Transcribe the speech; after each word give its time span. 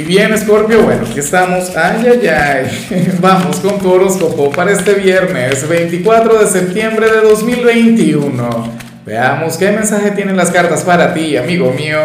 Y 0.00 0.02
bien, 0.02 0.34
Scorpio, 0.38 0.82
bueno, 0.82 1.02
aquí 1.06 1.20
estamos. 1.20 1.76
Ay, 1.76 2.06
ay, 2.06 2.26
ay. 2.26 3.12
Vamos 3.20 3.60
con 3.60 3.78
tu 3.80 3.92
horóscopo 3.92 4.50
para 4.50 4.72
este 4.72 4.94
viernes 4.94 5.68
24 5.68 6.38
de 6.38 6.46
septiembre 6.46 7.10
de 7.10 7.20
2021. 7.20 8.72
Veamos 9.04 9.58
qué 9.58 9.70
mensaje 9.72 10.12
tienen 10.12 10.38
las 10.38 10.50
cartas 10.50 10.84
para 10.84 11.12
ti, 11.12 11.36
amigo 11.36 11.70
mío. 11.72 11.98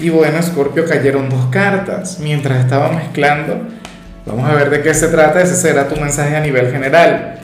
Y 0.00 0.10
bueno, 0.10 0.40
Scorpio, 0.40 0.86
cayeron 0.86 1.28
dos 1.28 1.46
cartas. 1.46 2.20
Mientras 2.20 2.60
estaba 2.60 2.92
mezclando, 2.92 3.62
vamos 4.24 4.48
a 4.48 4.54
ver 4.54 4.70
de 4.70 4.82
qué 4.82 4.94
se 4.94 5.08
trata. 5.08 5.42
Ese 5.42 5.56
será 5.56 5.88
tu 5.88 6.00
mensaje 6.00 6.36
a 6.36 6.40
nivel 6.40 6.70
general. 6.70 7.40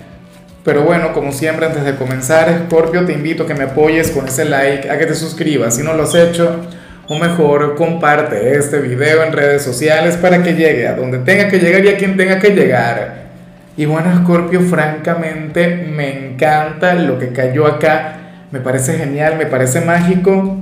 Pero 0.65 0.83
bueno, 0.83 1.13
como 1.13 1.33
siempre, 1.33 1.67
antes 1.67 1.85
de 1.85 1.97
comenzar, 1.97 2.67
Scorpio, 2.69 3.05
te 3.05 3.15
invito 3.15 3.43
a 3.43 3.47
que 3.49 3.55
me 3.55 3.65
apoyes 3.65 4.13
con 4.13 4.29
ese 4.29 4.45
like, 4.45 4.89
a 4.89 4.97
que 4.97 5.07
te 5.07 5.17
suscribas 5.17 5.75
si 5.75 5.83
no 5.83 5.95
lo 5.95 6.05
has 6.05 6.15
hecho 6.15 6.69
o 7.09 7.19
mejor 7.19 7.75
comparte 7.75 8.57
este 8.57 8.81
video 8.81 9.25
en 9.25 9.33
redes 9.33 9.63
sociales 9.63 10.17
para 10.17 10.43
que 10.43 10.55
llegue 10.55 10.87
a 10.87 10.95
donde 10.95 11.19
tenga 11.19 11.49
que 11.49 11.59
llegar 11.59 11.85
y 11.85 11.89
a 11.89 11.97
quien 11.97 12.17
tenga 12.17 12.39
que 12.39 12.51
llegar. 12.51 13.29
Y 13.77 13.87
bueno, 13.87 14.15
Scorpio, 14.23 14.61
francamente 14.61 15.89
me 15.91 16.27
encanta 16.27 16.95
lo 16.95 17.19
que 17.19 17.29
cayó 17.29 17.67
acá, 17.67 18.17
me 18.51 18.61
parece 18.61 18.99
genial, 18.99 19.37
me 19.39 19.47
parece 19.47 19.81
mágico 19.81 20.59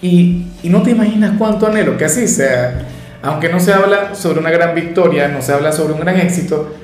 y, 0.00 0.46
y 0.62 0.68
no 0.68 0.82
te 0.82 0.90
imaginas 0.90 1.32
cuánto 1.38 1.66
anhelo 1.66 1.96
que 1.96 2.04
así 2.04 2.28
sea. 2.28 2.82
Aunque 3.22 3.48
no 3.48 3.58
se 3.58 3.72
habla 3.72 4.14
sobre 4.14 4.38
una 4.38 4.50
gran 4.50 4.74
victoria, 4.74 5.26
no 5.26 5.42
se 5.42 5.52
habla 5.52 5.72
sobre 5.72 5.94
un 5.94 6.00
gran 6.00 6.20
éxito, 6.20 6.76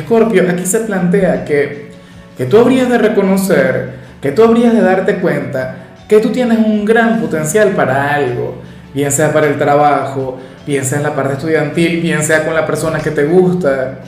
Scorpio, 0.00 0.42
aquí 0.50 0.66
se 0.66 0.80
plantea 0.80 1.44
que, 1.44 1.92
que 2.36 2.44
tú 2.46 2.58
habrías 2.58 2.90
de 2.90 2.98
reconocer, 2.98 3.90
que 4.20 4.32
tú 4.32 4.42
habrías 4.42 4.74
de 4.74 4.80
darte 4.80 5.14
cuenta 5.16 5.85
que 6.08 6.20
tú 6.20 6.30
tienes 6.30 6.58
un 6.58 6.84
gran 6.84 7.20
potencial 7.20 7.70
para 7.70 8.14
algo, 8.14 8.62
bien 8.94 9.10
sea 9.10 9.32
para 9.32 9.46
el 9.46 9.58
trabajo, 9.58 10.38
bien 10.66 10.84
sea 10.84 10.98
en 10.98 11.04
la 11.04 11.14
parte 11.14 11.34
estudiantil, 11.34 12.00
bien 12.00 12.22
sea 12.22 12.44
con 12.44 12.54
la 12.54 12.66
persona 12.66 12.98
que 12.98 13.10
te 13.10 13.24
gusta. 13.24 14.00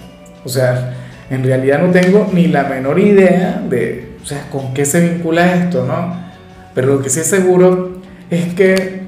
O 0.45 0.49
sea, 0.49 0.95
en 1.31 1.45
realidad 1.45 1.81
no 1.81 1.91
tengo 1.91 2.29
ni 2.33 2.49
la 2.49 2.65
menor 2.65 2.99
idea 2.99 3.63
de, 3.69 4.17
o 4.23 4.27
sea, 4.27 4.49
con 4.51 4.73
qué 4.75 4.85
se 4.85 5.01
vincula 5.01 5.55
esto, 5.55 5.85
¿no? 5.85 6.29
Pero 6.75 6.95
lo 6.95 7.03
que 7.03 7.11
sí 7.11 7.21
es 7.21 7.27
seguro 7.27 8.01
es 8.31 8.55
que, 8.55 9.03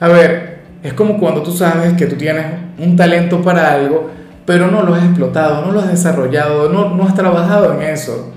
a 0.00 0.08
ver, 0.08 0.60
es 0.82 0.92
como 0.92 1.18
cuando 1.18 1.42
tú 1.42 1.52
sabes 1.52 1.94
que 1.94 2.06
tú 2.06 2.16
tienes 2.16 2.46
un 2.78 2.96
talento 2.96 3.42
para 3.42 3.72
algo, 3.72 4.10
pero 4.44 4.70
no 4.70 4.82
lo 4.82 4.94
has 4.94 5.04
explotado, 5.04 5.64
no 5.66 5.72
lo 5.72 5.80
has 5.80 5.88
desarrollado, 5.88 6.68
no, 6.68 6.94
no 6.94 7.04
has 7.04 7.14
trabajado 7.14 7.74
en 7.74 7.82
eso. 7.82 8.32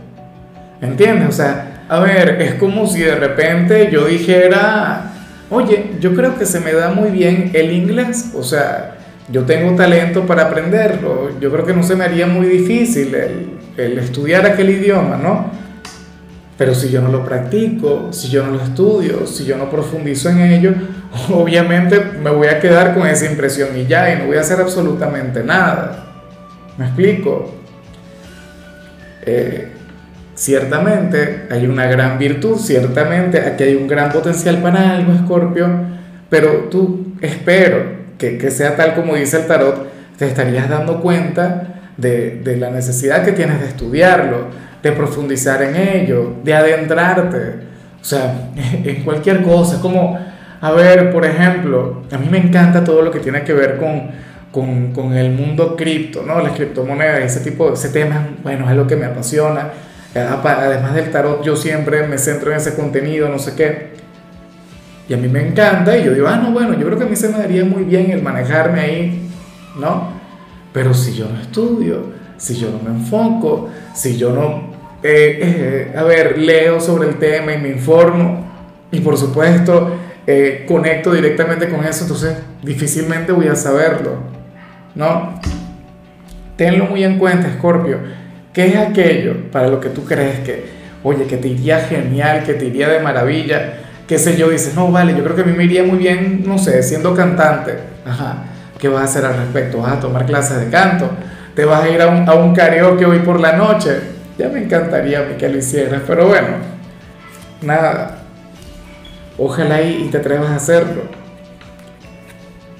¿Entiendes? 0.82 1.30
O 1.30 1.32
sea, 1.32 1.69
a 1.90 2.00
ver, 2.02 2.40
es 2.40 2.54
como 2.54 2.86
si 2.86 3.00
de 3.00 3.16
repente 3.16 3.90
yo 3.92 4.06
dijera, 4.06 5.12
oye, 5.50 5.96
yo 6.00 6.14
creo 6.14 6.38
que 6.38 6.46
se 6.46 6.60
me 6.60 6.72
da 6.72 6.92
muy 6.92 7.10
bien 7.10 7.50
el 7.56 7.72
inglés, 7.72 8.32
o 8.36 8.44
sea, 8.44 8.96
yo 9.32 9.44
tengo 9.44 9.76
talento 9.76 10.28
para 10.28 10.44
aprenderlo, 10.44 11.40
yo 11.40 11.52
creo 11.52 11.66
que 11.66 11.74
no 11.74 11.82
se 11.82 11.96
me 11.96 12.04
haría 12.04 12.28
muy 12.28 12.46
difícil 12.46 13.16
el, 13.16 13.98
estudiar 13.98 14.46
aquel 14.46 14.70
idioma, 14.70 15.18
¿no? 15.18 15.52
Pero 16.60 16.76
si 16.76 16.92
yo 16.92 17.02
no 17.02 17.10
lo 17.10 17.26
practico, 17.26 18.10
si 18.12 18.30
yo 18.30 18.46
no 18.46 18.52
lo 18.52 18.62
estudio, 18.62 19.26
si 19.26 19.46
yo 19.46 19.58
no 19.58 19.72
profundizo 19.72 20.30
en 20.30 20.42
ello, 20.42 20.74
obviamente 21.34 22.00
me 22.22 22.30
voy 22.30 22.50
a 22.50 22.60
quedar 22.60 22.94
con 22.94 23.08
esa 23.08 23.26
impresión 23.26 23.70
y 23.76 23.88
ya, 23.88 24.14
y 24.14 24.20
no 24.20 24.28
voy 24.28 24.38
a 24.38 24.42
hacer 24.42 24.62
absolutamente 24.62 25.44
nada. 25.44 26.06
¿Me 26.78 26.86
explico? 26.86 27.56
Eh, 29.26 29.79
Ciertamente 30.40 31.48
hay 31.52 31.66
una 31.66 31.88
gran 31.88 32.18
virtud, 32.18 32.58
ciertamente 32.60 33.42
aquí 33.42 33.66
hay 33.66 33.76
un 33.76 33.90
gran 33.90 34.10
potencial 34.10 34.60
para 34.60 34.92
algo, 34.96 35.12
Escorpio, 35.12 35.68
pero 36.30 36.70
tú 36.72 37.14
espero 37.20 37.84
que, 38.18 38.38
que, 38.38 38.50
sea 38.50 38.78
tal 38.78 38.96
como 38.96 39.16
dice 39.16 39.36
el 39.36 39.48
tarot, 39.48 39.90
te 40.18 40.28
estarías 40.28 40.70
dando 40.70 41.02
cuenta 41.02 41.82
de, 41.98 42.40
de 42.42 42.56
la 42.56 42.70
necesidad 42.70 43.26
que 43.26 43.34
tienes 43.34 43.60
de 43.60 43.68
estudiarlo, 43.68 44.46
de 44.82 44.94
profundizar 44.94 45.62
en 45.62 45.76
ello, 45.76 46.36
de 46.42 46.54
adentrarte, 46.54 47.56
o 48.02 48.06
sea, 48.06 48.52
en 48.86 49.04
cualquier 49.04 49.44
cosa, 49.44 49.82
como, 49.82 50.18
a 50.62 50.72
ver, 50.72 51.12
por 51.12 51.26
ejemplo, 51.26 52.04
a 52.14 52.18
mí 52.18 52.30
me 52.32 52.38
encanta 52.38 52.82
todo 52.86 53.02
lo 53.02 53.12
que 53.12 53.20
tiene 53.20 53.44
que 53.44 53.52
ver 53.52 53.76
con, 53.76 54.04
con, 54.54 54.94
con 54.94 55.14
el 55.18 55.34
mundo 55.34 55.76
cripto, 55.76 56.24
¿no? 56.26 56.40
Las 56.40 56.54
criptomonedas, 56.54 57.24
ese 57.24 57.42
tipo, 57.42 57.74
ese 57.74 57.90
tema, 57.90 58.26
bueno, 58.42 58.70
es 58.70 58.78
lo 58.78 58.88
que 58.88 58.96
me 58.96 59.06
apasiona 59.06 59.89
Además 60.16 60.96
del 60.96 61.12
tarot, 61.12 61.44
yo 61.44 61.56
siempre 61.56 62.08
me 62.08 62.18
centro 62.18 62.52
en 62.52 62.58
ese 62.58 62.76
contenido, 62.76 63.30
no 63.30 63.38
sé 63.38 63.54
qué. 63.56 63.90
Y 65.08 65.14
a 65.14 65.18
mí 65.18 65.28
me 65.28 65.48
encanta 65.48 65.98
y 65.98 66.04
yo 66.04 66.14
digo, 66.14 66.28
ah, 66.28 66.38
no, 66.38 66.52
bueno, 66.52 66.74
yo 66.74 66.86
creo 66.86 66.98
que 66.98 67.04
a 67.04 67.08
mí 67.08 67.16
se 67.16 67.30
me 67.30 67.38
daría 67.38 67.64
muy 67.64 67.84
bien 67.84 68.12
el 68.12 68.22
manejarme 68.22 68.80
ahí, 68.80 69.30
¿no? 69.80 70.14
Pero 70.74 70.94
si 70.94 71.14
yo 71.14 71.28
no 71.30 71.40
estudio, 71.40 72.12
si 72.38 72.56
yo 72.56 72.70
no 72.72 72.80
me 72.80 72.96
enfoco, 72.96 73.70
si 73.94 74.18
yo 74.18 74.32
no, 74.34 74.72
eh, 75.04 75.40
eh, 75.94 75.98
a 75.98 76.04
ver, 76.04 76.38
leo 76.38 76.80
sobre 76.80 77.10
el 77.10 77.16
tema 77.16 77.54
y 77.54 77.58
me 77.58 77.70
informo 77.70 78.48
y 78.92 79.00
por 79.00 79.18
supuesto 79.18 79.96
eh, 80.28 80.66
conecto 80.68 81.12
directamente 81.12 81.70
con 81.70 81.84
eso, 81.84 82.04
entonces 82.04 82.38
difícilmente 82.62 83.32
voy 83.32 83.48
a 83.48 83.56
saberlo, 83.56 84.18
¿no? 84.94 85.40
Tenlo 86.56 86.86
muy 86.86 87.04
en 87.04 87.18
cuenta, 87.18 87.52
Scorpio 87.58 87.98
¿Qué 88.54 88.68
es 88.68 88.76
aquello 88.78 89.52
para 89.52 89.68
lo 89.68 89.80
que 89.80 89.90
tú 89.90 90.06
crees 90.06 90.40
que, 90.40 90.66
oye, 91.04 91.26
que 91.26 91.38
te 91.38 91.48
iría 91.48 91.80
genial, 91.82 92.44
que 92.44 92.54
te 92.54 92.66
iría 92.66 92.90
de 92.90 93.00
maravilla? 93.00 93.74
¿Qué 94.08 94.18
sé 94.18 94.36
yo? 94.38 94.50
Dices, 94.50 94.74
no, 94.76 94.92
vale, 94.92 95.16
yo 95.16 95.24
creo 95.24 95.36
que 95.36 95.44
a 95.44 95.46
mí 95.46 95.54
me 95.54 95.66
iría 95.66 95.84
muy 95.84 96.00
bien, 96.00 96.44
no 96.46 96.58
sé, 96.58 96.82
siendo 96.82 97.14
cantante. 97.14 97.76
Ajá. 98.06 98.46
¿Qué 98.80 98.88
vas 98.88 99.02
a 99.02 99.04
hacer 99.04 99.26
al 99.26 99.36
respecto? 99.36 99.80
¿Vas 99.80 99.98
a 99.98 100.00
tomar 100.00 100.26
clases 100.26 100.60
de 100.60 100.70
canto? 100.70 101.12
¿Te 101.54 101.64
vas 101.66 101.84
a 101.84 101.90
ir 101.90 102.02
a 102.02 102.08
un, 102.08 102.28
a 102.28 102.34
un 102.34 102.56
karaoke 102.56 103.06
hoy 103.06 103.20
por 103.20 103.40
la 103.40 103.54
noche? 103.54 104.00
Ya 104.38 104.50
me 104.50 104.64
encantaría 104.64 105.38
que 105.38 105.50
lo 105.50 105.58
hicieras, 105.58 106.02
pero 106.08 106.28
bueno, 106.28 106.48
nada. 107.62 108.20
Ojalá 109.38 109.82
y, 109.82 110.06
y 110.06 110.08
te 110.10 110.18
atrevas 110.18 110.50
a 110.50 110.56
hacerlo. 110.56 111.04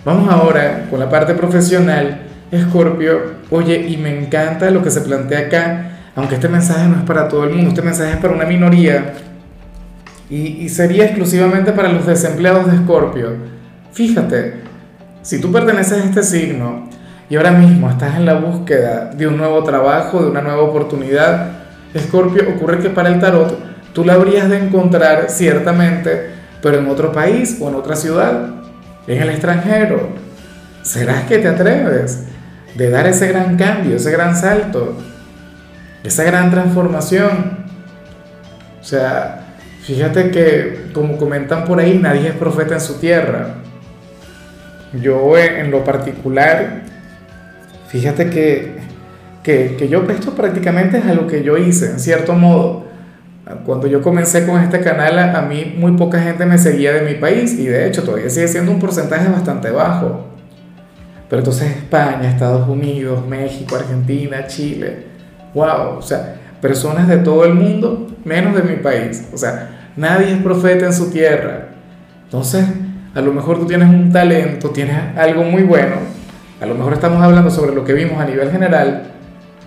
Vamos 0.04 0.34
ahora 0.34 0.88
con 0.90 1.00
la 1.00 1.10
parte 1.10 1.36
profesional 1.36 2.29
Escorpio, 2.52 3.20
oye, 3.52 3.88
y 3.88 3.98
me 3.98 4.18
encanta 4.20 4.70
lo 4.72 4.82
que 4.84 4.90
se 4.90 5.02
plantea 5.02 5.40
acá, 5.40 5.92
aunque 6.16 6.36
este 6.36 6.50
mensaje 6.50 6.88
no 6.88 6.98
es 6.98 7.04
para 7.04 7.28
todo 7.28 7.44
el 7.44 7.52
mundo, 7.52 7.70
este 7.70 7.82
mensaje 7.82 8.12
es 8.12 8.18
para 8.18 8.34
una 8.34 8.46
minoría 8.46 9.14
y, 10.30 10.70
sería 10.70 11.06
exclusivamente 11.06 11.72
para 11.72 11.90
los 11.90 12.06
desempleados 12.06 12.68
de 12.68 12.78
Escorpio. 12.78 13.34
Fíjate, 13.92 14.62
si 15.22 15.42
tú 15.42 15.52
perteneces 15.52 16.04
a 16.04 16.06
este 16.06 16.24
signo 16.24 16.88
y 17.30 17.36
ahora 17.36 17.52
mismo 17.52 17.90
estás 17.90 18.16
en 18.16 18.26
la 18.26 18.36
búsqueda 18.36 19.12
de 19.12 19.28
un 19.28 19.38
nuevo 19.38 19.64
trabajo, 19.64 20.22
de 20.24 20.30
una 20.30 20.42
nueva 20.42 20.62
oportunidad, 20.62 21.52
Escorpio, 21.94 22.44
ocurre 22.56 22.80
que 22.80 22.90
para 22.90 23.10
el 23.10 23.20
tarot 23.20 23.58
tú 23.94 24.06
la 24.06 24.14
habrías 24.14 24.50
de 24.50 24.60
encontrar 24.60 25.26
ciertamente, 25.30 26.30
pero 26.62 26.78
en 26.78 26.88
otro 26.88 27.12
país 27.12 27.58
o 27.60 27.70
en 27.70 27.76
otra 27.76 27.96
ciudad, 27.96 28.50
en 29.08 29.22
el 29.22 29.30
extranjero. 29.30 30.10
¿Será 30.84 31.26
que 31.26 31.40
te 31.40 31.48
atreves? 31.48 32.26
De 32.80 32.90
dar 32.90 33.06
ese 33.08 33.28
gran 33.28 33.58
cambio, 33.58 33.98
ese 33.98 34.10
gran 34.10 34.38
salto, 34.38 34.96
esa 36.02 36.24
gran 36.24 36.50
transformación. 36.50 37.66
O 38.80 38.84
sea, 38.84 39.42
fíjate 39.82 40.32
que, 40.32 40.86
como 40.94 41.18
comentan 41.18 41.66
por 41.66 41.82
ahí, 41.82 42.00
nadie 42.00 42.30
es 42.30 42.36
profeta 42.36 42.76
en 42.76 42.82
su 42.82 42.94
tierra. 42.94 43.56
Yo 44.94 45.38
en 45.38 45.70
lo 45.72 45.84
particular, 45.84 46.84
fíjate 47.90 48.30
que, 48.30 48.78
que, 49.44 49.76
que 49.78 49.90
yo 49.90 50.06
esto 50.10 50.34
prácticamente 50.34 51.00
es 51.00 51.06
a 51.06 51.14
lo 51.14 51.28
que 51.28 51.44
yo 51.44 51.58
hice, 51.58 51.92
en 51.92 52.00
cierto 52.00 52.34
modo. 52.34 52.86
Cuando 53.66 53.88
yo 53.88 54.02
comencé 54.02 54.46
con 54.46 54.62
este 54.62 54.80
canal, 54.80 55.20
a 55.20 55.42
mí 55.42 55.76
muy 55.78 55.98
poca 55.98 56.22
gente 56.22 56.46
me 56.46 56.58
seguía 56.58 56.94
de 56.94 57.02
mi 57.02 57.16
país 57.16 57.60
y 57.60 57.66
de 57.66 57.88
hecho 57.88 58.04
todavía 58.04 58.30
sigue 58.30 58.48
siendo 58.48 58.72
un 58.72 58.80
porcentaje 58.80 59.28
bastante 59.28 59.70
bajo. 59.70 60.29
Pero 61.30 61.42
entonces 61.42 61.78
España, 61.78 62.28
Estados 62.28 62.68
Unidos, 62.68 63.26
México, 63.28 63.76
Argentina, 63.76 64.48
Chile, 64.48 65.06
wow, 65.54 65.98
o 65.98 66.02
sea, 66.02 66.36
personas 66.60 67.08
de 67.08 67.18
todo 67.18 67.46
el 67.46 67.54
mundo, 67.54 68.08
menos 68.26 68.56
de 68.56 68.64
mi 68.64 68.78
país. 68.78 69.30
O 69.32 69.38
sea, 69.38 69.92
nadie 69.96 70.32
es 70.32 70.42
profeta 70.42 70.88
en 70.88 70.94
su 70.94 71.12
tierra. 71.12 71.70
Entonces, 72.24 72.66
a 73.14 73.22
lo 73.22 73.32
mejor 73.32 73.60
tú 73.60 73.66
tienes 73.66 73.90
un 73.90 74.12
talento, 74.12 74.72
tienes 74.72 74.98
algo 75.16 75.44
muy 75.44 75.64
bueno. 75.64 75.98
A 76.60 76.66
lo 76.66 76.74
mejor 76.74 76.94
estamos 76.94 77.22
hablando 77.22 77.52
sobre 77.52 77.74
lo 77.74 77.86
que 77.86 77.94
vimos 77.94 78.20
a 78.20 78.26
nivel 78.26 78.52
general. 78.52 79.04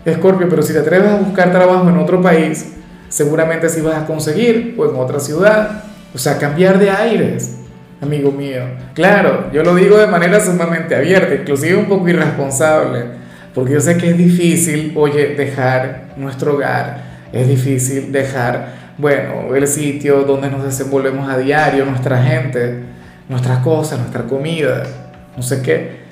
Escorpio, 0.05 0.49
pero 0.49 0.63
si 0.63 0.73
te 0.73 0.81
atreves 0.81 1.11
a 1.11 1.17
buscar 1.17 1.53
trabajo 1.53 1.89
en 1.89 1.97
otro 1.97 2.21
país, 2.21 2.75
seguramente 3.09 3.69
sí 3.69 3.81
vas 3.81 4.03
a 4.03 4.07
conseguir, 4.07 4.75
o 4.77 4.91
en 4.91 4.97
otra 4.97 5.21
ciudad. 5.21 5.85
O 6.13 6.19
sea, 6.19 6.39
cambiar 6.39 6.79
de 6.79 6.91
aires 6.91 7.62
amigo 8.03 8.33
mío. 8.33 8.63
Claro, 8.95 9.51
yo 9.53 9.63
lo 9.63 9.75
digo 9.75 9.97
de 9.97 10.09
manera 10.09 10.41
sumamente 10.41 10.95
abierta, 10.95 11.35
inclusive 11.35 11.77
un 11.77 11.87
poco 11.87 12.09
irresponsable, 12.09 13.05
porque 13.55 13.75
yo 13.75 13.81
sé 13.81 13.97
que 13.97 14.11
es 14.11 14.19
difícil, 14.19 14.93
oye, 14.97 15.35
dejar 15.37 16.09
nuestro 16.17 16.55
hogar, 16.55 17.01
es 17.33 17.47
difícil 17.49 18.11
dejar, 18.11 18.75
bueno, 18.99 19.55
el 19.55 19.67
sitio 19.69 20.23
donde 20.25 20.51
nos 20.51 20.65
desenvolvemos 20.65 21.31
a 21.31 21.39
diario, 21.39 21.85
nuestra 21.85 22.23
gente, 22.23 22.81
nuestras 23.29 23.59
cosas, 23.59 24.01
nuestra 24.01 24.25
comida. 24.25 24.83
no 25.37 25.43
sé 25.43 25.63
qué. 25.63 26.03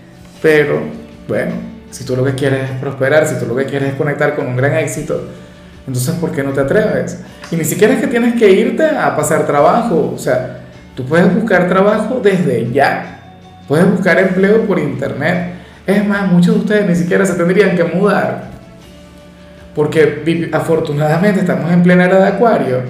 Pero 0.41 0.81
bueno, 1.29 1.53
si 1.91 2.05
tú 2.05 2.17
lo 2.17 2.25
que 2.25 2.35
quieres 2.35 2.71
es 2.71 2.77
prosperar, 2.79 3.27
si 3.27 3.39
tú 3.39 3.47
lo 3.47 3.57
que 3.57 3.67
quieres 3.67 3.91
es 3.91 3.95
conectar 3.97 4.37
con 4.37 4.47
un 4.47 4.57
gran 4.57 4.77
éxito, 4.77 5.29
entonces 5.87 6.15
¿por 6.15 6.31
qué 6.31 6.43
no 6.43 6.53
te 6.53 6.61
atreves? 6.61 7.21
Y 7.51 7.57
ni 7.57 7.65
siquiera 7.65 7.95
es 7.95 8.01
que 8.01 8.07
tienes 8.07 8.35
que 8.35 8.51
irte 8.51 8.85
a 8.85 9.15
pasar 9.17 9.45
trabajo, 9.45 10.13
o 10.15 10.19
sea, 10.19 10.60
tú 11.01 11.07
puedes 11.07 11.35
buscar 11.35 11.69
trabajo 11.69 12.21
desde 12.23 12.71
ya, 12.71 13.21
puedes 13.67 13.91
buscar 13.91 14.19
empleo 14.19 14.67
por 14.67 14.79
internet. 14.79 15.55
Es 15.87 16.07
más, 16.07 16.31
muchos 16.31 16.57
de 16.57 16.61
ustedes 16.61 16.89
ni 16.89 16.95
siquiera 16.95 17.25
se 17.25 17.35
tendrían 17.35 17.75
que 17.75 17.85
mudar, 17.85 18.51
porque 19.75 20.51
afortunadamente 20.53 21.41
estamos 21.41 21.73
en 21.73 21.83
plena 21.83 22.05
era 22.05 22.19
de 22.19 22.29
acuario 22.29 22.83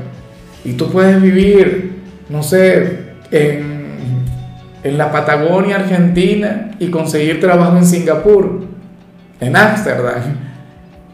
y 0.65 0.73
tú 0.73 0.91
puedes 0.91 1.21
vivir, 1.23 2.01
no 2.29 2.43
sé, 2.43 3.01
en 3.31 3.81
en 4.83 4.97
la 4.97 5.13
Patagonia 5.13 5.77
Argentina 5.77 6.71
y 6.79 6.89
conseguir 6.89 7.41
trabajo 7.41 7.77
en 7.77 7.85
Singapur, 7.85 8.65
en 9.41 9.57
Ámsterdam, 9.57 10.23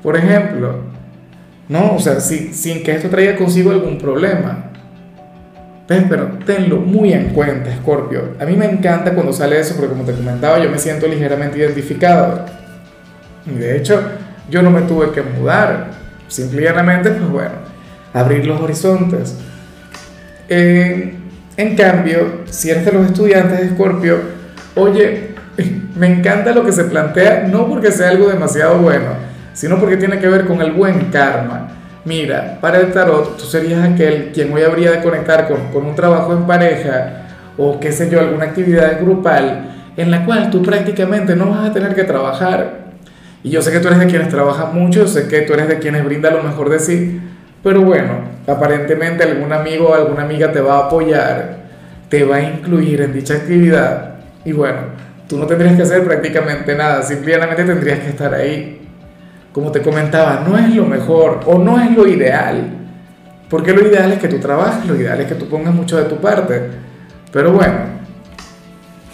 por 0.03 0.17
ejemplo. 0.17 0.85
No, 1.69 1.95
o 1.95 1.99
sea, 1.99 2.21
sin 2.21 2.83
que 2.85 2.93
esto 2.93 3.09
traiga 3.09 3.37
consigo 3.37 3.73
algún 3.73 3.99
problema. 3.99 4.66
Pero 5.87 6.39
tenlo 6.45 6.79
muy 6.79 7.13
en 7.13 7.31
cuenta, 7.31 7.71
Scorpio. 7.77 8.35
A 8.41 8.45
mí 8.45 8.57
me 8.57 8.67
encanta 8.67 9.13
cuando 9.13 9.33
sale 9.33 9.61
eso 9.61 9.77
porque 9.77 9.91
como 9.91 10.05
te 10.05 10.13
comentaba, 10.13 10.59
yo 10.59 10.69
me 10.69 10.79
siento 10.79 11.07
ligeramente 11.07 11.59
identificado. 11.59 12.45
Y 13.47 13.57
de 13.57 13.77
hecho, 13.77 14.03
yo 14.51 14.63
no 14.63 14.71
me 14.71 14.83
tuve 14.83 15.13
que 15.13 15.23
mudar. 15.23 15.91
Simplemente, 16.29 17.11
pues 17.11 17.31
bueno, 17.31 17.55
abrir 18.13 18.47
los 18.47 18.61
horizontes. 18.61 19.37
Eh, 20.49 21.15
en 21.57 21.77
cambio, 21.77 22.43
si 22.47 22.71
eres 22.71 22.85
de 22.85 22.93
los 22.93 23.07
estudiantes 23.07 23.61
de 23.61 23.67
Escorpio, 23.67 24.19
oye, 24.75 25.35
me 25.97 26.09
encanta 26.09 26.53
lo 26.53 26.65
que 26.65 26.73
se 26.73 26.85
plantea, 26.85 27.47
no 27.49 27.69
porque 27.69 27.93
sea 27.93 28.11
algo 28.11 28.29
demasiado 28.29 28.79
bueno, 28.79 29.11
sino 29.53 29.79
porque 29.79 29.97
tiene 29.97 30.19
que 30.19 30.29
ver 30.29 30.47
con 30.47 30.61
el 30.61 30.73
buen 30.73 31.11
karma. 31.11 31.69
Mira, 32.07 32.59
para 32.61 32.79
el 32.79 32.93
tarot, 32.93 33.37
tú 33.37 33.45
serías 33.45 33.83
aquel 33.83 34.31
quien 34.33 34.53
hoy 34.53 34.63
habría 34.63 34.93
de 34.93 35.03
conectar 35.03 35.49
con, 35.49 35.85
un 35.85 35.97
trabajo 35.97 36.33
en 36.35 36.47
pareja 36.47 37.27
o 37.59 37.81
qué 37.81 37.91
sé 37.91 38.09
yo, 38.09 38.21
alguna 38.21 38.45
actividad 38.45 39.01
grupal 39.01 39.73
en 39.97 40.13
la 40.13 40.25
cual 40.25 40.49
tú 40.49 40.63
prácticamente 40.63 41.35
no 41.35 41.51
vas 41.51 41.69
a 41.69 41.73
tener 41.73 41.97
que 41.97 42.05
trabajar. 42.05 42.87
Y 43.43 43.51
yo 43.51 43.61
sé 43.61 43.73
que 43.73 43.81
tú 43.81 43.89
eres 43.89 43.99
de 43.99 44.07
quienes 44.07 44.29
trabajan 44.29 44.73
mucho, 44.73 45.09
sé 45.09 45.27
que 45.27 45.41
tú 45.43 45.55
eres 45.55 45.67
de 45.67 45.81
quienes 45.81 46.05
brinda 46.05 46.31
lo 46.31 46.45
mejor 46.45 46.71
de 46.71 46.79
sí, 46.79 47.21
pero 47.65 47.83
bueno, 47.83 48.21
aparentemente 48.47 49.25
algún 49.25 49.53
amigo 49.53 49.89
o 49.89 49.95
alguna 49.95 50.23
amiga 50.23 50.53
te 50.53 50.61
va 50.61 50.77
a 50.77 50.87
apoyar, 50.87 51.57
te 52.09 52.23
va 52.23 52.37
a 52.37 52.43
incluir 52.43 53.01
en 53.01 53.15
dicha 53.15 53.35
actividad 53.35 54.15
y 54.45 54.53
bueno, 54.53 54.79
tú 55.29 55.39
no 55.39 55.47
tendrías 55.47 55.75
que 55.75 55.83
hacer 55.83 56.05
prácticamente 56.05 56.73
nada, 56.77 57.03
simplemente 57.03 57.65
tendrías 57.65 57.99
que 57.99 58.11
estar 58.11 58.33
ahí. 58.33 58.86
Como 59.57 59.73
te 59.73 59.81
comentaba, 59.81 60.45
no 60.47 60.59
es 60.59 60.75
lo 60.75 60.85
mejor 60.85 61.41
o 61.47 61.59
no 61.59 61.81
es 61.81 61.91
lo 61.93 62.07
ideal, 62.07 62.63
porque 63.49 63.73
lo 63.73 63.89
ideal 63.89 64.13
es 64.13 64.19
que 64.19 64.29
tú 64.29 64.39
trabajes, 64.39 64.85
lo 64.85 64.95
ideal 64.95 65.19
es 65.19 65.29
que 65.29 65.35
tú 65.35 65.49
pongas 65.49 65.73
mucho 65.73 65.97
de 65.97 66.05
tu 66.05 66.17
parte. 66.17 66.61
Pero 67.33 67.53
bueno, 67.53 67.75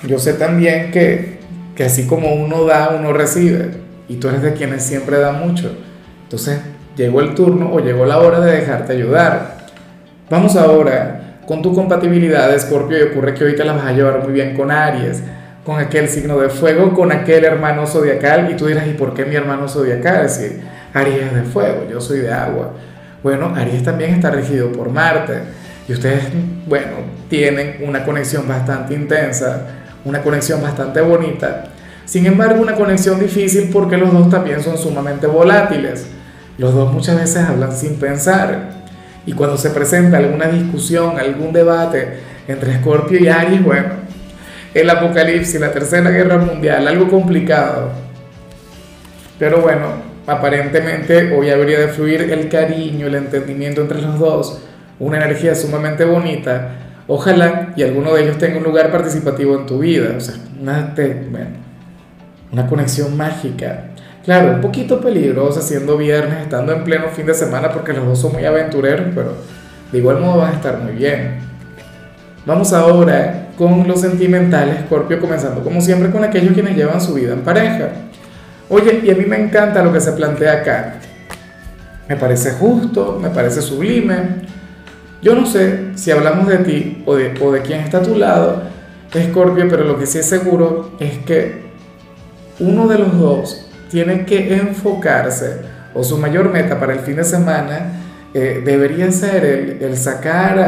yo 0.03 0.19
sé 0.19 0.33
también 0.33 0.91
que, 0.91 1.39
que 1.77 1.85
así 1.85 2.09
como 2.09 2.35
uno 2.35 2.65
da, 2.65 2.97
uno 2.99 3.13
recibe, 3.13 3.71
y 4.09 4.17
tú 4.17 4.31
eres 4.31 4.43
de 4.43 4.55
quienes 4.55 4.83
siempre 4.83 5.21
da 5.21 5.31
mucho. 5.31 5.77
Entonces, 6.25 6.59
llegó 6.97 7.21
el 7.21 7.37
turno 7.37 7.73
o 7.73 7.79
llegó 7.79 8.05
la 8.05 8.19
hora 8.19 8.41
de 8.41 8.51
dejarte 8.51 8.95
ayudar. 8.95 9.59
Vamos 10.29 10.57
ahora 10.57 11.39
con 11.47 11.63
tu 11.63 11.73
compatibilidad, 11.73 12.59
Scorpio, 12.59 12.99
y 12.99 13.03
ocurre 13.03 13.33
que 13.35 13.45
hoy 13.45 13.55
te 13.55 13.65
la 13.65 13.75
vas 13.75 13.85
a 13.85 13.93
llevar 13.93 14.25
muy 14.25 14.33
bien 14.33 14.57
con 14.57 14.73
Aries, 14.73 15.23
con 15.65 15.79
aquel 15.79 16.09
signo 16.09 16.39
de 16.39 16.49
fuego, 16.49 16.93
con 16.93 17.13
aquel 17.13 17.45
hermano 17.45 17.87
zodiacal, 17.87 18.51
y 18.51 18.57
tú 18.57 18.67
dirás, 18.67 18.87
¿y 18.87 18.95
por 18.95 19.15
qué 19.15 19.25
mi 19.25 19.37
hermano 19.37 19.69
zodiacal? 19.69 20.25
Es 20.25 20.39
decir, 20.39 20.61
Aries 20.93 21.23
es 21.23 21.35
de 21.35 21.43
fuego, 21.43 21.87
yo 21.91 22.01
soy 22.01 22.21
de 22.21 22.33
agua. 22.33 22.73
Bueno, 23.23 23.55
Aries 23.55 23.83
también 23.83 24.15
está 24.15 24.31
regido 24.31 24.73
por 24.73 24.91
Marte, 24.91 25.35
y 25.89 25.93
ustedes, 25.93 26.25
bueno, 26.67 26.93
tienen 27.29 27.77
una 27.83 28.05
conexión 28.05 28.47
bastante 28.47 28.95
intensa, 28.95 29.67
una 30.05 30.23
conexión 30.23 30.63
bastante 30.63 31.01
bonita. 31.01 31.65
Sin 32.05 32.27
embargo, 32.27 32.61
una 32.61 32.75
conexión 32.75 33.21
difícil 33.21 33.71
porque 33.73 33.97
los 33.97 34.13
dos 34.13 34.29
también 34.29 34.61
son 34.63 34.77
sumamente 34.77 35.27
volátiles. 35.27 36.07
Los 36.59 36.75
dos 36.75 36.93
muchas 36.93 37.17
veces 37.17 37.45
hablan 37.49 37.73
sin 37.73 37.97
pensar. 37.97 38.83
Y 39.25 39.33
cuando 39.33 39.57
se 39.57 39.71
presenta 39.71 40.19
alguna 40.19 40.47
discusión, 40.47 41.19
algún 41.19 41.53
debate 41.53 42.19
entre 42.49 42.73
Escorpio 42.73 43.19
y 43.21 43.29
Aries, 43.29 43.63
bueno, 43.63 44.02
el 44.75 44.89
apocalipsis, 44.89 45.61
la 45.61 45.73
tercera 45.73 46.11
guerra 46.11 46.39
mundial, 46.39 46.89
algo 46.89 47.09
complicado. 47.09 47.91
Pero 49.39 49.61
bueno, 49.61 49.89
aparentemente 50.27 51.35
hoy 51.37 51.51
habría 51.51 51.81
de 51.81 51.89
fluir 51.89 52.23
el 52.23 52.49
cariño, 52.49 53.07
el 53.07 53.17
entendimiento 53.17 53.81
entre 53.83 54.01
los 54.01 54.19
dos, 54.19 54.63
una 54.99 55.19
energía 55.19 55.55
sumamente 55.55 56.05
bonita. 56.05 56.77
Ojalá 57.09 57.73
y 57.77 57.83
alguno 57.83 58.15
de 58.15 58.23
ellos 58.23 58.39
tenga 58.39 58.59
un 58.59 58.65
lugar 58.65 58.91
participativo 58.91 59.59
en 59.59 59.67
tu 59.67 59.81
vida, 59.81 60.15
o 60.17 60.21
sea, 60.21 60.37
una, 60.61 60.95
bueno, 61.31 61.51
una 62.53 62.67
conexión 62.67 63.17
mágica. 63.17 63.89
Claro, 64.25 64.55
un 64.55 64.61
poquito 64.61 65.01
peligrosa 65.01 65.61
siendo 65.61 65.97
viernes, 65.97 66.43
estando 66.43 66.73
en 66.73 66.85
pleno 66.85 67.09
fin 67.09 67.27
de 67.27 67.35
semana 67.35 67.73
porque 67.73 67.93
los 67.93 68.07
dos 68.07 68.21
son 68.21 68.33
muy 68.33 68.45
aventureros, 68.45 69.09
pero 69.15 69.35
de 69.91 69.99
igual 69.99 70.21
modo 70.21 70.39
van 70.39 70.53
a 70.53 70.55
estar 70.55 70.79
muy 70.79 70.93
bien. 70.93 71.41
Vamos 72.47 72.73
ahora 72.73 73.42
con 73.57 73.87
los 73.87 74.01
sentimentales, 74.01 74.81
Scorpio, 74.87 75.21
comenzando 75.21 75.63
como 75.63 75.81
siempre 75.81 76.11
con 76.11 76.25
aquellos 76.25 76.53
quienes 76.53 76.77
llevan 76.77 77.01
su 77.01 77.15
vida 77.15 77.33
en 77.33 77.43
pareja. 77.43 77.89
Oye, 78.69 79.01
y 79.05 79.11
a 79.11 79.15
mí 79.15 79.25
me 79.27 79.37
encanta 79.37 79.83
lo 79.83 79.93
que 79.93 80.01
se 80.01 80.13
plantea 80.13 80.53
acá. 80.53 80.95
Me 82.09 82.17
parece 82.17 82.53
justo, 82.53 83.19
me 83.21 83.31
parece 83.31 83.61
sublime. 83.63 84.43
Yo 85.23 85.35
no 85.35 85.47
sé 85.47 85.93
si 85.95 86.11
hablamos 86.11 86.49
de 86.49 86.59
ti 86.59 87.03
o 87.07 87.17
de, 87.17 87.63
quién 87.65 87.81
está 87.81 87.99
a 87.99 88.03
tu 88.03 88.17
lado, 88.17 88.63
Scorpio, 89.15 89.67
pero 89.69 89.85
lo 89.85 89.99
que 89.99 90.07
sí 90.07 90.19
es 90.19 90.27
seguro 90.27 90.93
es 90.99 91.19
que 91.19 91.63
uno 92.59 92.89
de 92.89 92.99
los 92.99 93.19
dos 93.19 93.71
tiene 93.91 94.25
que 94.25 94.57
enfocarse, 94.57 95.61
o 95.95 96.03
su 96.03 96.17
mayor 96.17 96.51
meta 96.51 96.81
para 96.81 96.95
el 96.95 97.01
fin 97.01 97.17
de 97.17 97.25
semana, 97.25 97.93
eh, 98.35 98.63
debería 98.65 99.13
ser 99.13 99.45
el, 99.45 99.97
sacar 99.97 100.59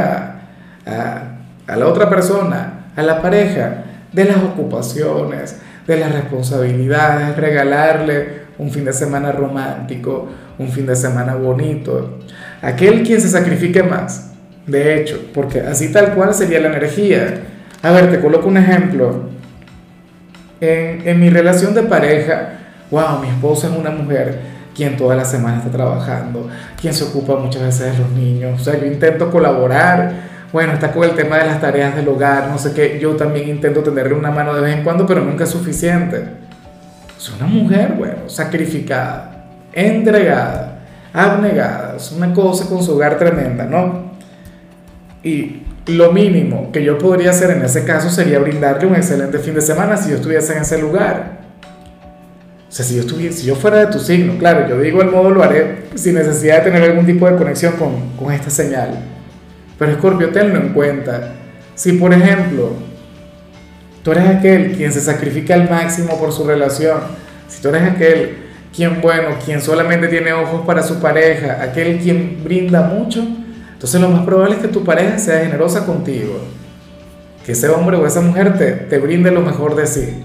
a, 0.87 1.75
la 1.75 1.89
otra 1.89 2.11
persona, 2.11 2.74
a 2.97 3.03
la 3.03 3.21
pareja, 3.21 3.85
de 4.13 4.25
las 4.25 4.37
ocupaciones, 4.39 5.57
de 5.87 5.99
las 5.99 6.13
responsabilidades, 6.13 7.37
regalarle 7.37 8.45
un 8.59 8.71
fin 8.71 8.85
de 8.85 8.93
semana 8.93 9.33
romántico, 9.33 10.29
un 10.59 10.69
fin 10.69 10.87
de 10.87 10.97
semana 10.97 11.35
bonito. 11.35 12.19
Aquel 12.63 13.03
quien 13.03 13.21
se 13.21 13.29
sacrifique 13.29 13.83
más, 13.83 14.33
de 14.67 15.01
hecho, 15.01 15.21
porque 15.35 15.61
así 15.61 15.93
tal 15.93 16.15
cual 16.15 16.33
sería 16.33 16.61
la 16.61 16.69
energía. 16.69 17.41
A 17.83 17.91
ver, 17.91 18.11
te 18.11 18.21
coloco 18.21 18.49
un 18.49 18.57
ejemplo. 18.57 19.35
En, 20.61 21.21
mi 21.21 21.29
relación 21.29 21.75
de 21.75 21.83
pareja, 21.83 22.53
wow, 22.91 23.21
mi 23.21 23.29
esposa 23.29 23.67
es 23.67 23.77
una 23.77 23.91
mujer 23.91 24.55
quien 24.75 24.97
toda 24.97 25.15
la 25.15 25.25
semana 25.25 25.59
está 25.59 25.71
trabajando, 25.71 26.49
quien 26.81 26.95
se 26.95 27.05
ocupa 27.05 27.37
muchas 27.37 27.63
veces 27.63 27.93
de 27.93 27.99
los 27.99 28.11
niños, 28.13 28.61
o 28.61 28.65
sea, 28.65 28.81
yo 28.81 28.87
intento 28.87 29.31
colaborar, 29.31 30.13
bueno, 30.55 30.73
está 30.73 30.93
con 30.93 31.03
el 31.03 31.17
tema 31.17 31.39
de 31.39 31.47
las 31.47 31.61
tareas 31.61 31.97
del 31.97 32.07
hogar, 32.07 32.49
no 32.49 32.57
sé 32.59 32.73
qué, 32.73 33.01
yo 33.01 33.17
también 33.17 33.49
intento 33.49 33.83
tenerle 33.83 34.15
una 34.15 34.31
mano 34.31 34.55
de 34.55 34.61
vez 34.61 34.77
en 34.77 34.85
cuando, 34.85 35.05
pero 35.05 35.21
nunca 35.21 35.43
es 35.43 35.51
suficiente. 35.51 36.25
Es 37.19 37.29
una 37.31 37.47
mujer, 37.47 37.95
bueno, 37.99 38.29
sacrificada, 38.29 39.49
entregada, 39.73 40.79
abnegada, 41.13 41.97
es 41.97 42.13
una 42.13 42.33
cosa 42.33 42.69
con 42.69 42.85
su 42.85 42.95
hogar 42.95 43.19
tremenda, 43.19 43.65
¿no? 43.65 44.13
Y 45.25 45.65
lo 45.87 46.13
mínimo 46.13 46.71
que 46.71 46.85
yo 46.85 46.99
podría 46.99 47.31
hacer 47.31 47.51
en 47.51 47.63
ese 47.63 47.85
caso 47.85 48.09
sería 48.09 48.39
brindarle 48.39 48.87
un 48.87 48.95
excelente 48.95 49.41
fin 49.41 49.55
de 49.55 49.61
semana 49.61 49.97
si 49.97 50.11
yo 50.11 50.17
estuviese 50.17 50.53
en 50.53 50.63
ese 50.63 50.79
lugar 50.79 51.45
o 52.75 52.77
sea, 52.77 52.85
si 52.85 52.95
yo, 52.95 53.03
estuviera, 53.03 53.33
si 53.33 53.47
yo 53.47 53.55
fuera 53.55 53.87
de 53.87 53.87
tu 53.87 54.01
signo, 54.01 54.37
claro, 54.37 54.69
yo 54.69 54.81
digo 54.81 55.01
el 55.01 55.09
modo 55.09 55.31
lo 55.31 55.45
haré 55.45 55.85
sin 55.95 56.15
necesidad 56.15 56.59
de 56.59 56.71
tener 56.71 56.83
algún 56.83 57.07
tipo 57.07 57.29
de 57.29 57.37
conexión 57.37 57.75
con, 57.75 58.17
con 58.17 58.33
esta 58.33 58.51
señal. 58.51 59.14
Pero 59.79 59.95
Scorpio, 59.95 60.31
tenlo 60.31 60.59
en 60.59 60.73
cuenta. 60.73 61.33
Si, 61.75 61.93
por 61.93 62.13
ejemplo, 62.13 62.73
tú 64.03 64.13
eres 64.13 64.29
aquel 64.29 64.73
quien 64.73 64.93
se 64.93 65.01
sacrifica 65.01 65.55
al 65.55 65.69
máximo 65.69 66.19
por 66.19 66.33
su 66.33 66.45
relación, 66.45 67.01
si 67.49 67.61
tú 67.61 67.69
eres 67.69 67.83
aquel 67.83 68.37
quien, 68.75 69.01
bueno, 69.01 69.37
quien 69.45 69.61
solamente 69.61 70.09
tiene 70.09 70.33
ojos 70.33 70.65
para 70.67 70.83
su 70.83 71.01
pareja, 71.01 71.63
aquel 71.63 71.99
quien 71.99 72.43
brinda 72.43 72.83
mucho, 72.83 73.25
entonces 73.73 74.01
lo 74.01 74.09
más 74.09 74.25
probable 74.25 74.57
es 74.57 74.63
que 74.63 74.69
tu 74.69 74.85
pareja 74.85 75.19
sea 75.19 75.41
generosa 75.41 75.87
contigo. 75.87 76.39
Que 77.45 77.53
ese 77.53 77.69
hombre 77.69 77.97
o 77.97 78.07
esa 78.07 78.21
mujer 78.21 78.57
te, 78.57 78.73
te 78.73 78.99
brinde 78.99 79.31
lo 79.31 79.43
mejor 79.43 79.77
de 79.77 79.87
sí. 79.87 80.25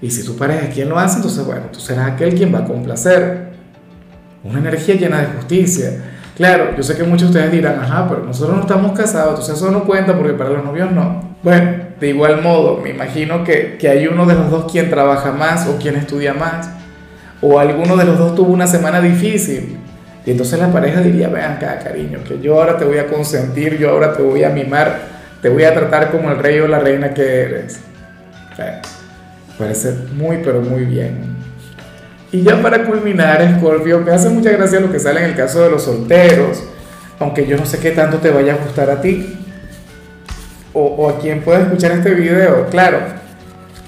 Y 0.00 0.10
si 0.10 0.24
tu 0.24 0.36
pareja 0.36 0.66
es 0.66 0.74
quien 0.74 0.88
lo 0.88 0.98
hace, 0.98 1.16
entonces 1.16 1.44
bueno, 1.44 1.66
tú 1.72 1.80
serás 1.80 2.12
aquel 2.12 2.34
quien 2.34 2.54
va 2.54 2.60
a 2.60 2.64
complacer. 2.64 3.48
Una 4.44 4.60
energía 4.60 4.94
llena 4.94 5.20
de 5.20 5.26
justicia. 5.26 6.00
Claro, 6.38 6.76
yo 6.76 6.84
sé 6.84 6.96
que 6.96 7.02
muchos 7.02 7.32
de 7.32 7.40
ustedes 7.40 7.50
dirán, 7.50 7.80
ajá, 7.80 8.06
pero 8.08 8.22
nosotros 8.22 8.54
no 8.54 8.62
estamos 8.62 8.96
casados, 8.96 9.30
entonces 9.30 9.56
eso 9.56 9.72
no 9.72 9.82
cuenta 9.82 10.16
porque 10.16 10.34
para 10.34 10.50
los 10.50 10.64
novios 10.64 10.92
no. 10.92 11.34
Bueno, 11.42 11.72
de 11.98 12.08
igual 12.10 12.42
modo, 12.42 12.76
me 12.80 12.90
imagino 12.90 13.42
que, 13.42 13.76
que 13.76 13.88
hay 13.88 14.06
uno 14.06 14.24
de 14.24 14.34
los 14.34 14.48
dos 14.48 14.70
quien 14.70 14.88
trabaja 14.88 15.32
más 15.32 15.66
o 15.66 15.78
quien 15.78 15.96
estudia 15.96 16.34
más, 16.34 16.70
o 17.42 17.58
alguno 17.58 17.96
de 17.96 18.04
los 18.04 18.18
dos 18.18 18.36
tuvo 18.36 18.52
una 18.52 18.68
semana 18.68 19.00
difícil. 19.00 19.78
Y 20.24 20.30
entonces 20.30 20.60
la 20.60 20.70
pareja 20.70 21.00
diría, 21.00 21.28
vean 21.28 21.54
acá, 21.54 21.80
cariño, 21.80 22.20
que 22.22 22.40
yo 22.40 22.54
ahora 22.60 22.76
te 22.76 22.84
voy 22.84 22.98
a 22.98 23.08
consentir, 23.08 23.76
yo 23.76 23.90
ahora 23.90 24.12
te 24.12 24.22
voy 24.22 24.44
a 24.44 24.50
mimar, 24.50 25.00
te 25.42 25.48
voy 25.48 25.64
a 25.64 25.74
tratar 25.74 26.12
como 26.12 26.30
el 26.30 26.38
rey 26.38 26.60
o 26.60 26.68
la 26.68 26.78
reina 26.78 27.14
que 27.14 27.40
eres. 27.42 27.80
parece 29.58 29.92
muy, 30.14 30.38
pero 30.44 30.60
muy 30.60 30.84
bien. 30.84 31.37
Y 32.30 32.42
ya 32.42 32.60
para 32.60 32.84
culminar, 32.84 33.56
Scorpio, 33.56 34.00
me 34.00 34.12
hace 34.12 34.28
mucha 34.28 34.50
gracia 34.50 34.80
lo 34.80 34.92
que 34.92 34.98
sale 34.98 35.20
en 35.20 35.30
el 35.30 35.36
caso 35.36 35.62
de 35.62 35.70
los 35.70 35.84
solteros, 35.84 36.62
aunque 37.18 37.46
yo 37.46 37.56
no 37.56 37.64
sé 37.64 37.78
qué 37.78 37.92
tanto 37.92 38.18
te 38.18 38.30
vaya 38.30 38.52
a 38.52 38.56
gustar 38.56 38.90
a 38.90 39.00
ti 39.00 39.38
o, 40.74 41.08
a 41.08 41.18
quien 41.18 41.40
pueda 41.40 41.60
escuchar 41.60 41.92
este 41.92 42.14
video. 42.14 42.66
Claro, 42.66 42.98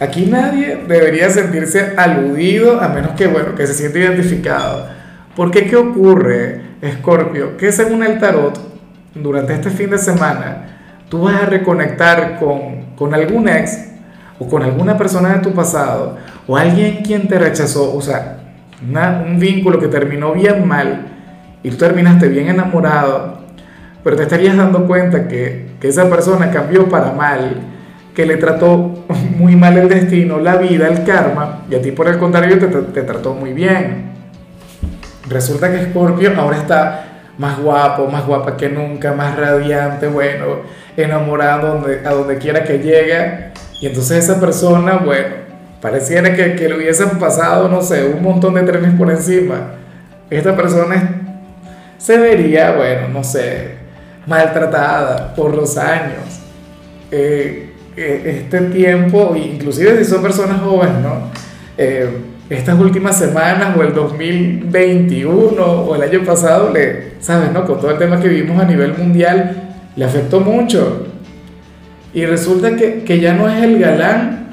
aquí 0.00 0.25
nadie 0.25 0.85
debería 0.88 1.28
sentirse 1.28 1.92
aludido 1.97 2.80
a 2.80 2.88
menos 2.88 3.12
que, 3.12 3.26
bueno, 3.26 3.54
que 3.54 3.66
se 3.66 3.75
sienta 3.75 3.99
identificado. 3.99 4.88
Porque 5.37 5.66
¿qué 5.66 5.76
ocurre, 5.76 6.62
Scorpio? 6.99 7.59
Que 7.59 7.73
según 7.73 8.02
el 8.02 8.18
tarot, 8.18 8.59
durante 9.14 9.52
este 9.52 9.68
fin 9.68 9.90
de 9.90 9.99
semana, 9.99 10.78
tú 11.11 11.23
vas 11.23 11.42
a 11.42 11.47
reconectar 11.47 12.38
con, 12.38 12.94
con 12.97 13.12
algún 13.12 13.49
ex 13.49 13.89
o 14.40 14.49
con 14.49 14.62
alguna 14.62 14.99
persona 14.99 15.35
de 15.35 15.38
tu 15.40 15.52
pasado 15.52 16.16
o 16.49 16.56
alguien 16.56 17.02
quien 17.04 17.28
te 17.28 17.38
rechazó, 17.38 17.94
o 17.94 18.00
sea, 18.00 18.38
un 18.82 19.38
vínculo 19.38 19.78
que 19.78 19.87
terminó 19.87 20.32
bien 20.32 20.66
mal 20.66 21.06
y 21.62 21.70
tú 21.70 21.76
terminaste 21.76 22.26
bien 22.28 22.49
enamorado, 22.49 23.38
pero 24.02 24.16
te 24.16 24.23
estarías 24.23 24.56
dando 24.56 24.87
cuenta 24.87 25.28
que, 25.28 25.73
que 25.78 25.88
esa 25.88 26.09
persona 26.09 26.50
cambió 26.50 26.88
para 26.88 27.12
mal, 27.12 27.61
que 28.14 28.25
le 28.25 28.38
trató 28.38 29.04
muy 29.37 29.54
mal 29.54 29.76
el 29.76 29.88
destino, 29.88 30.38
la 30.38 30.56
vida, 30.56 30.88
el 30.88 31.04
karma, 31.04 31.61
y 31.70 31.75
a 31.75 31.82
ti 31.82 31.92
por 31.92 32.09
el 32.09 32.18
contrario 32.18 32.59
te, 32.59 32.66
te 32.66 33.02
trató 33.02 33.35
muy 33.35 33.52
bien. 33.52 34.11
Resulta 35.28 35.70
que 35.70 35.85
Scorpio 35.85 36.32
ahora 36.37 36.56
está 36.56 37.04
más 37.37 37.59
guapo, 37.59 38.06
más 38.09 38.26
guapa 38.26 38.56
que 38.56 38.68
nunca, 38.68 39.12
más 39.12 39.37
radiante, 39.37 40.09
bueno, 40.09 40.62
enamorado 40.97 41.75
donde, 41.75 42.06
a 42.06 42.11
donde 42.11 42.38
quiera 42.38 42.64
que 42.64 42.78
llegue. 42.78 43.50
Y 43.80 43.87
entonces 43.87 44.25
esa 44.25 44.38
persona, 44.38 44.99
bueno, 44.99 45.40
Pareciera 45.80 46.34
que, 46.37 46.56
que 46.56 46.68
le 46.68 46.76
hubiesen 46.76 47.18
pasado, 47.18 47.68
no 47.68 47.80
sé, 47.80 48.04
un 48.04 48.22
montón 48.22 48.54
de 48.54 48.62
trenes 48.62 48.94
por 48.99 49.10
encima. 49.10 49.76
Esta 50.28 50.54
persona 50.54 51.22
se 51.96 52.18
vería, 52.18 52.72
bueno, 52.72 53.08
no 53.08 53.25
sé, 53.25 53.76
maltratada 54.26 55.34
por 55.34 55.54
los 55.54 55.78
años. 55.78 56.40
Eh, 57.10 57.70
eh, 57.96 58.42
este 58.44 58.60
tiempo, 58.66 59.34
inclusive 59.34 60.04
si 60.04 60.10
son 60.10 60.22
personas 60.22 60.60
jóvenes, 60.60 61.00
¿no? 61.02 61.30
Eh, 61.78 62.18
estas 62.50 62.78
últimas 62.78 63.16
semanas 63.16 63.75
o 63.76 63.82
el 63.82 63.94
2021 63.94 65.64
o 65.64 65.94
el 65.94 66.02
año 66.02 66.25
pasado, 66.26 66.70
le, 66.70 67.14
¿sabes? 67.20 67.52
No? 67.52 67.64
Con 67.64 67.80
todo 67.80 67.92
el 67.92 67.99
tema 67.99 68.20
que 68.20 68.28
vivimos 68.28 68.60
a 68.60 68.66
nivel 68.66 68.92
mundial, 68.99 69.72
le 69.96 70.04
afectó 70.04 70.40
mucho. 70.40 71.06
Y 72.12 72.26
resulta 72.26 72.76
que, 72.76 73.04
que 73.04 73.20
ya 73.20 73.34
no 73.34 73.48
es 73.48 73.62
el 73.62 73.78
galán 73.78 74.48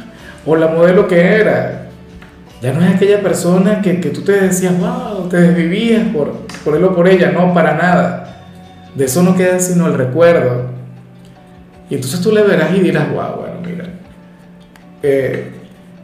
o 0.45 0.55
la 0.55 0.67
modelo 0.67 1.07
que 1.07 1.19
era. 1.19 1.87
Ya 2.61 2.73
no 2.73 2.83
es 2.83 2.95
aquella 2.95 3.21
persona 3.21 3.81
que, 3.81 3.99
que 3.99 4.09
tú 4.09 4.21
te 4.21 4.33
decías, 4.33 4.77
wow, 4.79 5.27
te 5.29 5.37
desvivías 5.37 6.07
por, 6.09 6.47
por 6.63 6.75
él 6.75 6.83
o 6.83 6.95
por 6.95 7.07
ella. 7.07 7.31
No, 7.31 7.53
para 7.53 7.75
nada. 7.75 8.45
De 8.95 9.05
eso 9.05 9.21
no 9.21 9.35
queda 9.35 9.59
sino 9.59 9.87
el 9.87 9.93
recuerdo. 9.93 10.71
Y 11.89 11.95
entonces 11.95 12.21
tú 12.21 12.31
le 12.31 12.41
verás 12.41 12.75
y 12.75 12.79
dirás, 12.79 13.09
wow, 13.11 13.41
bueno, 13.41 13.55
mira. 13.65 13.85
Eh, 15.03 15.51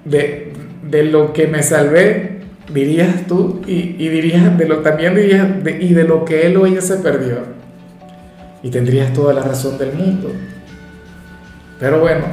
de, 0.06 0.54
de, 0.84 1.04
lo 1.04 1.34
que 1.34 1.48
me 1.48 1.64
salvé, 1.64 2.42
dirías 2.72 3.26
tú, 3.28 3.62
y, 3.68 3.96
y 3.98 4.10
dirías, 4.10 4.58
de 4.58 4.68
lo, 4.68 4.80
también 4.80 5.16
dirías, 5.16 5.48
y 5.80 5.94
de 5.94 6.04
lo 6.04 6.24
que 6.24 6.46
él 6.46 6.58
o 6.58 6.66
ella 6.66 6.82
se 6.82 6.98
perdió. 6.98 7.40
Y 8.62 8.70
tendrías 8.70 9.12
toda 9.12 9.34
la 9.34 9.42
razón 9.42 9.78
del 9.78 9.94
mundo. 9.94 10.32
Pero 11.84 12.00
bueno, 12.00 12.24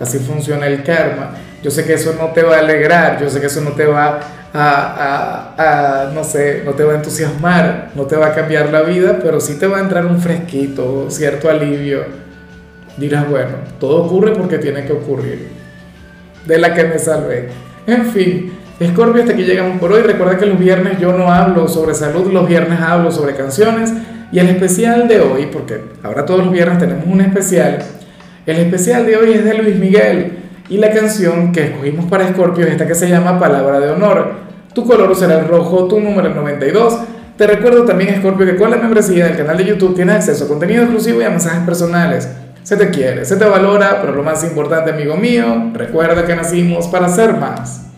así 0.00 0.18
funciona 0.18 0.66
el 0.66 0.82
karma. 0.82 1.32
Yo 1.62 1.70
sé 1.70 1.84
que 1.84 1.92
eso 1.92 2.14
no 2.18 2.28
te 2.28 2.42
va 2.42 2.56
a 2.56 2.60
alegrar, 2.60 3.20
yo 3.20 3.28
sé 3.28 3.38
que 3.38 3.48
eso 3.48 3.60
no 3.60 3.72
te 3.72 3.84
va 3.84 4.18
a, 4.54 5.54
a, 5.58 6.10
no 6.14 6.24
sé, 6.24 6.62
no 6.64 6.72
te 6.72 6.84
va 6.84 6.94
a 6.94 6.96
entusiasmar, 6.96 7.90
no 7.94 8.04
te 8.04 8.16
va 8.16 8.28
a 8.28 8.34
cambiar 8.34 8.72
la 8.72 8.80
vida, 8.80 9.18
pero 9.22 9.42
sí 9.42 9.58
te 9.58 9.66
va 9.66 9.76
a 9.76 9.80
entrar 9.80 10.06
un 10.06 10.22
fresquito, 10.22 11.10
cierto 11.10 11.50
alivio. 11.50 12.06
Dirás, 12.96 13.28
bueno, 13.28 13.56
todo 13.78 14.04
ocurre 14.04 14.32
porque 14.32 14.56
tiene 14.56 14.86
que 14.86 14.94
ocurrir. 14.94 15.48
De 16.46 16.56
la 16.56 16.72
que 16.72 16.84
me 16.84 16.98
salvé. 16.98 17.50
En 17.86 18.06
fin, 18.06 18.54
Scorpio, 18.82 19.20
hasta 19.20 19.34
aquí 19.34 19.42
llegamos 19.42 19.78
por 19.80 19.92
hoy. 19.92 20.00
Recuerda 20.00 20.38
que 20.38 20.46
los 20.46 20.58
viernes 20.58 20.98
yo 20.98 21.12
no 21.12 21.30
hablo 21.30 21.68
sobre 21.68 21.92
salud, 21.92 22.32
los 22.32 22.48
viernes 22.48 22.80
hablo 22.80 23.12
sobre 23.12 23.34
canciones. 23.34 23.92
Y 24.32 24.38
el 24.38 24.48
especial 24.48 25.08
de 25.08 25.20
hoy, 25.20 25.50
porque 25.52 25.82
ahora 26.02 26.24
todos 26.24 26.42
los 26.42 26.50
viernes 26.50 26.78
tenemos 26.78 27.04
un 27.06 27.20
especial, 27.20 27.84
el 28.46 28.58
especial 28.58 29.06
de 29.06 29.16
hoy 29.16 29.32
es 29.32 29.44
de 29.44 29.54
Luis 29.54 29.76
Miguel. 29.76 30.38
Y 30.68 30.78
la 30.78 30.90
canción 30.90 31.52
que 31.52 31.64
escogimos 31.64 32.06
para 32.06 32.28
Scorpio 32.28 32.66
es 32.66 32.72
esta 32.72 32.86
que 32.86 32.94
se 32.94 33.08
llama 33.08 33.38
Palabra 33.38 33.80
de 33.80 33.90
Honor. 33.90 34.32
Tu 34.72 34.86
color 34.86 35.14
será 35.14 35.38
el 35.38 35.48
rojo, 35.48 35.86
tu 35.86 36.00
número 36.00 36.28
el 36.28 36.34
92. 36.34 37.00
Te 37.36 37.46
recuerdo 37.46 37.84
también, 37.84 38.16
Scorpio, 38.16 38.46
que 38.46 38.56
con 38.56 38.70
la 38.70 38.76
membresía 38.76 39.26
del 39.26 39.36
canal 39.36 39.56
de 39.56 39.64
YouTube 39.64 39.94
tienes 39.94 40.16
acceso 40.16 40.44
a 40.44 40.48
contenido 40.48 40.82
exclusivo 40.82 41.20
y 41.20 41.24
a 41.24 41.30
mensajes 41.30 41.64
personales. 41.64 42.28
Se 42.62 42.76
te 42.76 42.90
quiere, 42.90 43.24
se 43.24 43.36
te 43.36 43.44
valora, 43.44 43.98
pero 44.00 44.14
lo 44.14 44.22
más 44.22 44.42
importante, 44.42 44.90
amigo 44.90 45.16
mío, 45.16 45.70
recuerda 45.74 46.24
que 46.24 46.34
nacimos 46.34 46.88
para 46.88 47.08
ser 47.08 47.34
más. 47.34 47.93